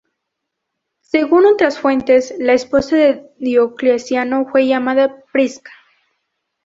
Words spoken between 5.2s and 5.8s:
Prisca.